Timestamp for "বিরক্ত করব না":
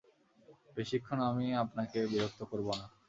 2.11-2.85